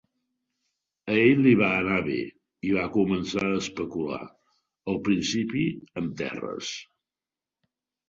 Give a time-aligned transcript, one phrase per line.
[1.15, 2.15] A ell li va anar bé
[2.71, 4.21] i va començar a especular,
[4.95, 5.65] al principi
[6.03, 6.77] amb terres.